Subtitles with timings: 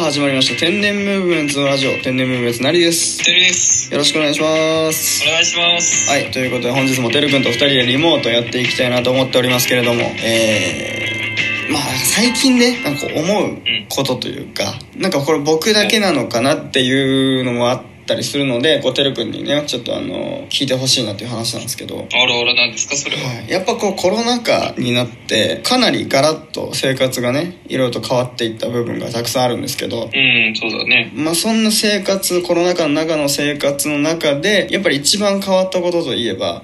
[0.00, 0.58] 始まりました。
[0.58, 1.90] 天然ムーブメントのラジオ。
[2.02, 3.22] 天然ムーブメントなりです。
[3.22, 3.92] てるです。
[3.92, 5.22] よろしくお願いします。
[5.28, 6.10] お願いします。
[6.10, 13.58] はいということで本日もてるくんと2人でリモートやっていきたいなと思っておりますけれどもえー、まあ最近ねなんか思う
[13.90, 22.06] ことというか、なんかこれ僕だけなのかなっていうのもあったりするのでこうてるくんにねちょっとあの聞いてほしいなっていう話なんですけど。
[22.12, 30.10] あらあらなんですかそれは、はい、やっぱこうコロナ禍になってかなりガラッと生活がねいろいろと変わっていった部分がたくさんあるんですけど。
[30.12, 31.12] うんそうだね。
[31.14, 36.62] まあそんな生活コロナ禍の中の生活の中でやっぱり一番変わったことといえば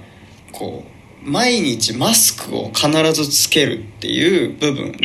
[0.52, 4.98] こう毎日マスクを必ずつけるっていう部分が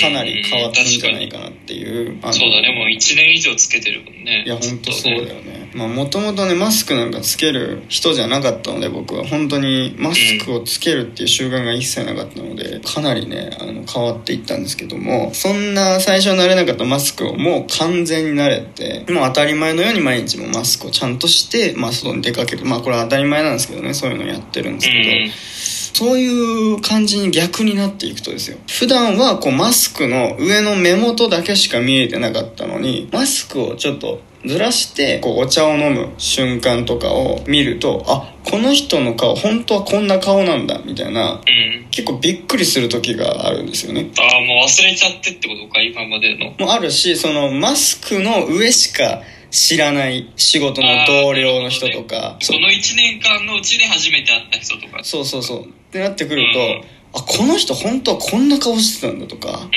[0.00, 2.20] かなり変わったんじゃないかなっていう。
[2.22, 2.72] そうだね。
[2.78, 4.44] もう1年以上つけてるもんね。
[4.46, 5.56] いや本当そうだよね。
[5.56, 9.24] まあもともとねマスクなんかつける人じゃなかったので僕は。
[9.24, 28.58] 本当にマスクをつけるっていう習慣が一切なかったのでかなりねあの変わっていったんですけどもそんな最初慣れなかったマスクをもう完全に慣れてもう当たり前のように毎日もマスクをちゃんとして、まあ、外に出かけるまあこれは当たり前なんですけどねそういうのやってるんですけど、そういう感じに逆になっていくとですよ。
[28.68, 41.86] 普段はこうマスクの上の目元だけしか見えてなかったのにマスクをちょっとずらしてこうお茶を飲む瞬間とかを見るとあこの人の顔本当はこんな顔なんだみたいなうん。
[41.90, 44.10] 結構びっくりする時があるんですよね。
[44.18, 46.52] ああもう忘れちゃってってことか今までの。
[46.58, 55.02] もあるしそのマスクの上しか知らない仕事の同僚の人とかその1年間のうちで初めて会った人とか。
[55.04, 55.64] そうそうそう。
[55.64, 56.84] ってなってくると、うん。
[57.14, 59.68] あこの人本当はこんな顔してたんだとかうんうん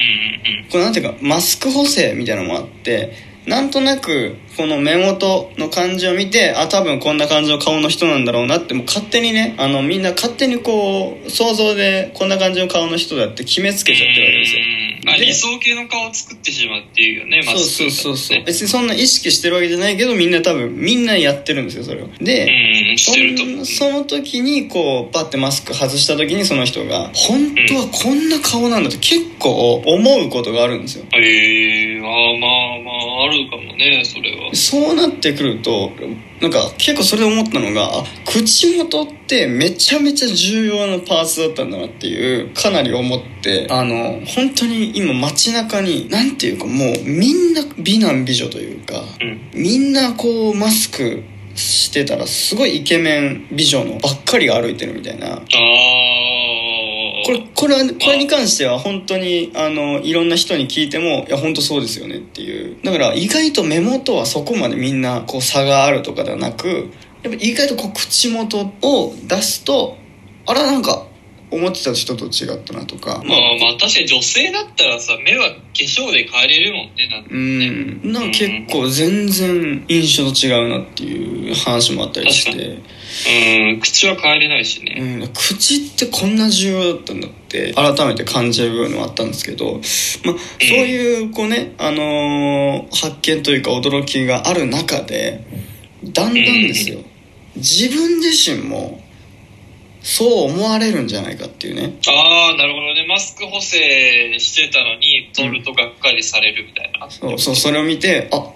[0.69, 3.13] これなんていうかマスク補正みたいなのもあって
[3.49, 14.61] なんとなくこの目元の感じを見てあ多分こんな感じの顔の人なんだろうなってもう勝手にねあのみんな勝手にこう想像でこんな感じの顔の人だって決めつけちゃってるわけですよ。
[15.19, 18.37] 理想系の顔を作ってしまうっていうよねマそうそうそうそう。
[18.37, 18.43] ね。
[18.45, 22.07] 別にそんな意識してるわけじゃないけどみんな多分みんなやってるんですよそれを。
[22.19, 22.47] で、
[22.93, 22.97] うん
[23.65, 31.05] その時にこうパッてマスク外した時にその人が本当はこんな顔なんだって結構思うことがあるんですよ。
[31.13, 32.05] ええああ
[32.37, 32.91] まあま
[33.21, 34.53] ああるかもねそれは。
[34.53, 35.91] そうなってくると
[36.41, 49.51] なんか結構それで思ったのがあ口元ってめちゃめちゃ重要なパーツだったんだなっていうかなり思ってあの本当に今街中になんていうかもうみんな美男美女というかうん。
[49.53, 51.23] みんなこうマスク
[51.55, 55.27] してたらすごいイケメン美女のばっかりが歩いてるみたいな。
[55.27, 55.39] ああ
[57.29, 62.77] これこれはこれに関しては本当にあのいろんな人に聞いてもいや本当そうですよねっていう。
[62.83, 66.89] だから意外と目元はそこまでみんなこう差があるとかではなく
[67.21, 69.97] やっぱ意外とこう口元を出すと
[70.47, 71.05] あらなんか
[71.51, 73.21] 思ってた人と違ったなとか。
[73.25, 78.13] まあまあ確かに女性だったらさ目は化粧で変えれるもんねなんかうねん。
[78.13, 82.79] なんか結構全然印象と違うなっていう話もあったりし確て
[83.27, 84.95] うん口は変えれないしね。
[84.99, 95.45] うん、口ってこんな重要だったんだって改めて感じる部分もあったんですけど、まあ、そういうこうね、あのー発見というか驚きがある中で
[96.03, 96.99] だんだんですよ。
[97.55, 99.01] 自分自身も
[100.01, 101.97] そう思われるんじゃないかっていうね。
[102.07, 103.05] ああなるほどね。
[103.07, 108.51] マスク補正してたのに取るとがっかりされるみたいな、そうそうそれを見てあ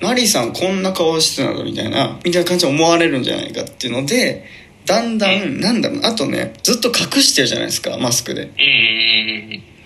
[0.00, 4.44] マリーさんこんな顔してたのみたいなみたいな感じで思われるんじゃないかっていうので
[4.86, 8.50] だんだんなんだろうあとねずっと隠してるじゃないですかマスクで。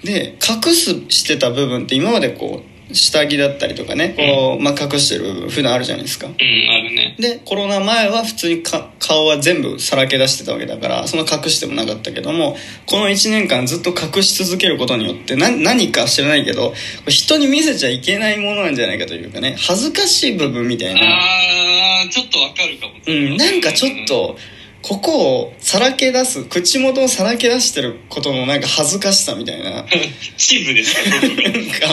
[0.05, 6.27] で隠すしてた部分って今までこう下着だったりとかねこう、まあ、隠してる部分普段あるじゃないですか。
[6.27, 7.17] うんあるね。
[7.19, 12.57] でコロナ前は普通にか顔は全部さらけ出してたわけだからそんな隠してもなかったけども
[12.87, 16.75] この1年間ずっと隠し続けることによってな何か知らないけど
[17.09, 21.01] 人に見せちゃいけないものなんじゃないかというかね恥ずかしい部分みたいな。
[21.01, 22.93] ああちょっとわかるかも。
[23.07, 24.37] うんなんかちょっと
[24.83, 29.85] ここをさらけ出す口元をさらけ出してることのなんか恥ずかしさみたいな。
[30.37, 31.21] チームですかなん
[31.71, 31.87] か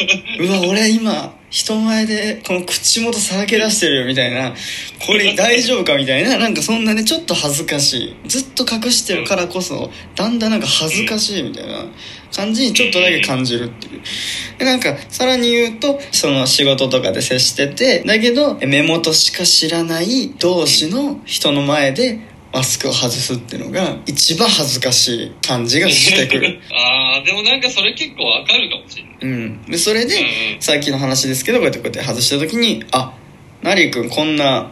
[0.40, 4.54] うわ俺今人前でこの口元さらけ出してるよみたいな。
[4.98, 6.38] これ大丈夫かみたいな。
[6.38, 8.16] なんかそんなねちょっと恥ずかしい。
[8.28, 11.86] ずっと隠してるからこそだんだんなんか恥ずかしいみたいな。
[12.34, 14.02] 感じにちょっとだけ感じるっていう。
[14.58, 22.20] でなんかさらに言うとその仕事とかで接しててだけど目元しか知らない同士の人の前で
[22.52, 26.60] マスクを外すっていうのが一番恥ずかしい感じがしてくる。
[26.72, 29.09] ああでもなんかそれ結構わかるかもしれない。
[29.22, 30.14] うん、でそれで、
[30.60, 33.14] さっきの話ですけどこうやってこうやって外した時にあ
[33.62, 34.70] ナリー君こんな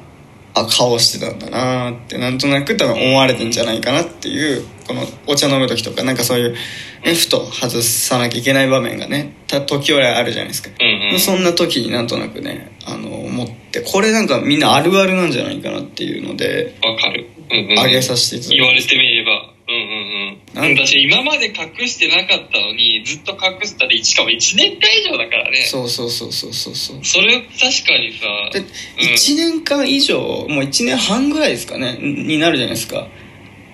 [0.54, 17.28] あ顔してたんだなってなんとなく多分思われてんじゃないかなっていうこのお茶飲む時とかなんかそういう、ね、ふと外さなきゃいけない場面がねた時折あるじゃないですか、うんうんそんな時になんとなくねあの思ってこれなんかみんなあるあるなんじゃないかなっていうのでわかる。
[17.50, 17.84] うんうん。
[17.84, 19.57] 上げさせていただき言われてみれば。
[19.68, 20.76] うんうんうん。
[20.76, 25.58] 私今まで隠してなかったのに、ずっと隠してたで、しかも1年間以上だからね。
[25.58, 33.08] そうそうそうそうそうそうそれ確かにさ、で1年間以上もう1年半ぐらいですかねになるじゃないですか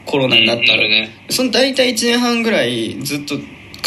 [0.07, 1.11] コロナになったら、なるね。
[1.31, 3.37] その大体1年半ぐらいずっと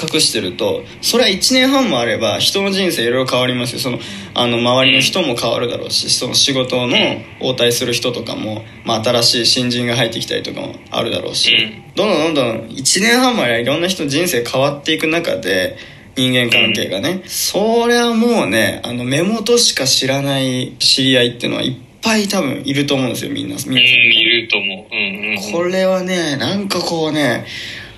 [0.02, 4.00] 隠してるとそれは1年半もあれば人の人生いろいろ変わりますよその
[4.34, 6.96] あの周りの人も変わるだろうしその仕事の
[7.42, 15.78] 応対する人とかも、まあ、新しい新人が入ってきたりとかもあるだろうし、うんどんどんどんどん1年半もあればいろんな人の人生変わっていく中で
[16.16, 23.82] 人間関係がね、それはもうねあの目元しか知らない知り合いっていうのはいっぱい多分いると思うんですよみんなうん、皆さんね
[24.16, 24.96] いると思う。
[24.96, 25.52] うんうんうん。
[25.54, 27.46] これはねなんかこうね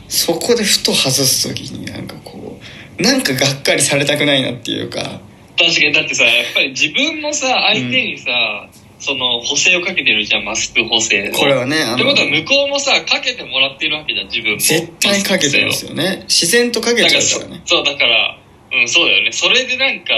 [0.09, 2.59] そこでふと外す時になんかこ
[2.99, 5.21] うなんかがっかりされたくないなっていうか。
[5.57, 8.69] 確かに、だってさ、やっぱり自分もさ、相手にさ、
[8.99, 11.33] その補正をかけてるじゃん、マスク補正を。
[11.33, 14.59] これはねあのってことは向こうもさ、かけてもらってるわけじゃん、自分も。
[14.59, 16.25] 絶対かけてますよね。
[16.27, 18.37] 自然とかけちゃうからねそうだから
[18.71, 19.31] うんそうだよね。
[19.31, 20.13] それでなんか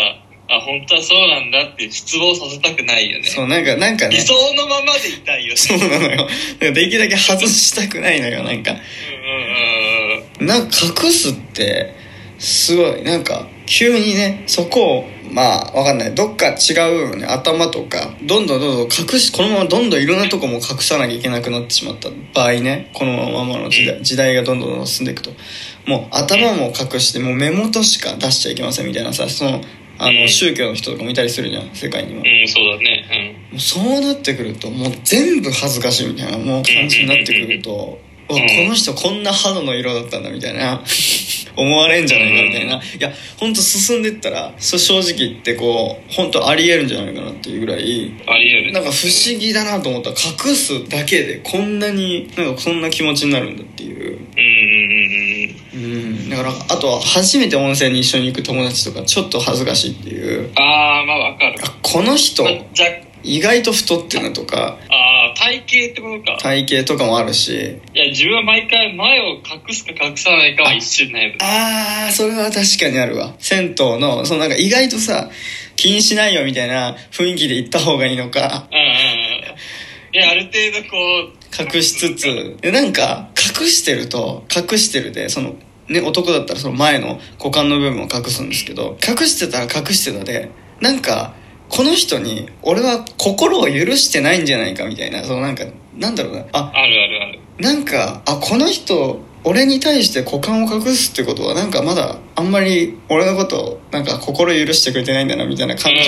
[0.50, 3.26] あ本当はそうなんだって失望させたくないよね。
[3.26, 4.16] そうなんかなんかね。
[4.16, 5.56] 理想のままでいたいよね。
[5.58, 6.28] そうなのよ。
[6.60, 8.72] できるだけ外したくないのよなんか。
[8.72, 9.51] うんうん
[10.46, 11.96] なんか隠すって
[12.40, 13.04] すごい。
[13.04, 16.16] なんか急にねそこをまあわかんない。
[16.16, 17.26] どっか違うよね。
[17.26, 18.14] 頭とか。
[18.24, 22.10] どんどんどんどん隠しこのままどんどんいろんなとこも隠さなきゃいけなくなってしまった。
[22.34, 22.90] 場合ね。
[22.94, 24.02] このままの時代。
[24.02, 25.32] 時代がどんどんどんどん進んでいくと。
[25.86, 29.62] もう頭も隠してもう目元しか出しちゃいけませんみたいなさその
[30.00, 30.22] あうん。
[30.22, 31.70] の宗教の人とかもいたりするじゃん。
[31.74, 33.36] 世界にはうんうんそうだね。
[33.52, 38.00] もうそうなってくるともう全部恥ずかしいみたいなもう感じになってくると、
[38.40, 40.84] この人こんな肌の色だったんだみたいな。
[41.56, 48.72] 思われんじゃないかみたいな、いや本当進んでったらそ正直言ってこう本当ありえるんじゃないかなっていうぐらいうんありえる。
[48.72, 54.18] なんか不思議だなと思ったら隠すだけでこんなになんかそんな気持ちになるんだっていう。
[54.38, 55.22] うんうんうん
[55.74, 56.30] うんうん。
[56.30, 60.50] だからあとは初めて温泉に一緒に行く友達とかちょっと恥ずかしいっていう。
[60.56, 61.60] ああまあわかる。
[61.62, 62.46] あこの人
[63.24, 64.78] 意外と太ってるなとか
[65.42, 66.38] 体型ってことか。
[66.40, 67.80] 体型とかもあるし。
[67.94, 73.34] いや自分は毎回前を隠すか隠さないかは一瞬悩むあーそれは確かにあるわ。
[73.40, 75.30] 銭湯のそのなんか意外とさ
[75.76, 78.68] 気にしないよみたいな雰囲気で行った方がいいのか。
[78.72, 79.56] うんうんう
[80.14, 80.14] ん。
[80.14, 80.98] いやある程度こ
[81.74, 82.58] う隠しつつ。
[82.62, 85.56] でなんか隠してると隠してるでその
[85.88, 90.52] ね男だったらその前の股間の部分を隠すんですけど隠してたら隠してたで
[90.82, 91.34] なんか
[91.72, 95.64] この人に俺は心を許してないんじゃないかみたいなそのなんか
[95.96, 96.46] なんだろうな。
[96.52, 97.40] ああるあるある。
[97.60, 106.06] なんかあこの人俺に対して股間を隠すってことはなんかまだあんまり俺のことをなんか心許してくれてないんだなみたいな感じも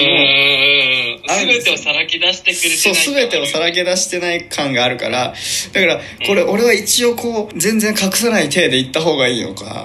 [1.26, 3.00] 全てをさらけ出してくれてそうな。
[3.00, 5.34] い全てをさらけ出してない感があるから
[5.74, 9.83] だからこれ俺は一応こう全然隠さない体で行った方がいいのか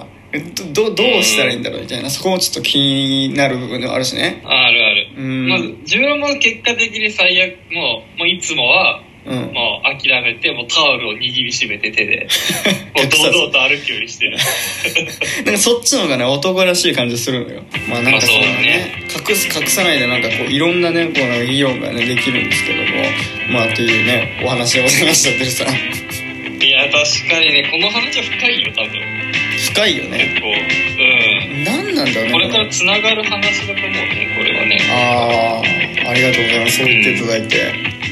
[0.74, 2.10] どどどうしたらいいんだろうみたいな。
[2.10, 4.42] そこもちょっと気になる部分ではあるしね。
[4.44, 5.08] あるある。
[5.16, 5.48] うん。
[5.48, 9.34] まず自分も結果的に最悪もうもういつもはうん。
[9.52, 12.28] もう諦めてもうタオルを握りしめて手で
[12.94, 14.36] もう堂々と歩くようにしてる。
[15.46, 17.62] なんかそっちの方がね男らしい感じするのよ。
[17.88, 22.84] まあなんかそんなね隠す隠さないでなんかこういろんなねこうなんか議論がねできるんですけども。
[23.50, 25.68] まあというねお話でございましたてるさん。
[26.62, 29.17] いや確かにねこの話は深いよ多分
[29.72, 30.34] 深いよね。
[30.34, 30.52] 結構う
[31.60, 31.64] ん。
[31.64, 32.32] 何なんだろうね。
[32.32, 34.78] これからつながる話だと思うねこれはね。
[34.90, 35.60] あ
[36.06, 36.78] あありがとうございます。
[36.78, 37.56] そう言っていただいて、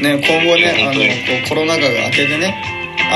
[0.03, 1.01] ね今後ねあのこ
[1.45, 2.55] うコロナ禍が明けてね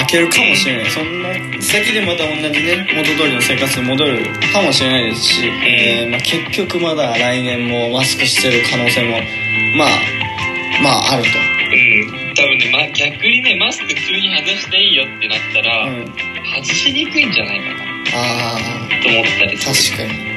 [0.01, 0.91] 明けるかもしれない。
[0.91, 1.29] そんな
[1.61, 9.19] 先でまた同じね元通りの生活に戻るかもしれないですし、えーまあ、結局まだ来年もマスクしてる可能性も
[9.77, 9.89] まあ
[10.83, 11.33] まああると、う
[12.33, 12.35] ん。
[12.35, 16.07] 多分ね、ま、逆にねマスク急に外していいよってなったら、うん、
[16.63, 18.59] 外しにくいんじゃないかなあ
[19.03, 19.99] と思ったりあする。
[19.99, 20.31] 確かに。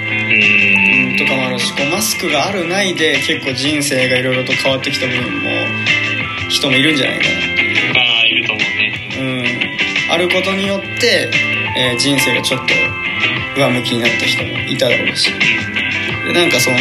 [1.09, 1.17] うん。
[1.17, 5.49] とかもあるしこうマスクがあるないで結構人生がいろいろと変わってきた部分も
[6.49, 7.29] 人もいるんじゃないかな。
[7.29, 8.93] っていうまあいると思うね。
[10.07, 11.29] うん、あることによって、
[11.77, 12.73] えー人生がちょっと
[13.59, 15.31] 上向きになった人もいただろうし。
[15.31, 16.77] でなんかその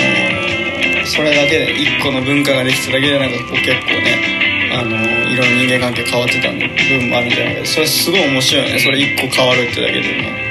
[1.04, 4.96] それだけで一個の文化ができただけでなんかこう結構ねあの
[5.28, 7.66] いろんな人間関係変わってた部分もあるんじゃないか。
[7.66, 8.78] それすごい面白いよね。
[8.78, 10.28] それ一個変わるってだけでも。
[10.28, 10.41] うんうん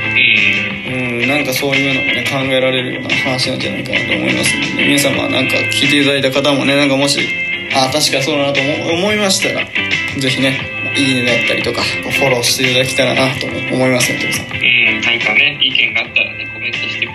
[1.32, 7.20] なんかそういうのもね考えられるような話なんじゃないかなと思いますので皆様なんか聞いていただいた方もねなんかもし
[7.74, 9.66] あ確かそうだなと思思いましたら
[10.20, 10.60] 是非ね
[10.98, 14.46] いいねだったりとかフォローしていただけたらなと思いますねトムさん。
[14.46, 16.21] うん、なんかね、意見があった、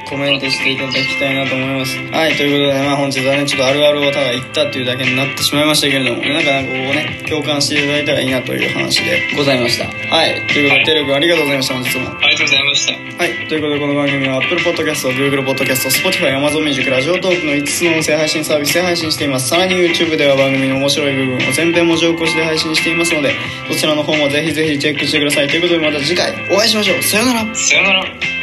[0.09, 13.07] コメントしていただきたいなと思いますはいということで、まあ、本日はねちょっとあるあるをただ言ったっていうだけになってしまいましたけれどもなんかなんかここね共感していただいたらいいなという話でございましたはいということで、はいテレビありがとうございました本日もありがとうございました。
[13.17, 13.49] はい。
[13.49, 19.49] ということで、この番組は Apple Podcast、Google Podcast、Spotify、Amazon Music、ラジオトークの5つの音声配信サービスで配信しています。
[19.49, 23.33] さらに YouTube では番組の面白い部分を全編文字起こしで配信していますので、
[23.71, 25.49] そちらの方もぜひぜひチェックしてください。
[25.49, 27.03] ということで、また次回お会いしましょう。
[27.03, 27.55] さようなら。
[27.55, 28.36] さよなら。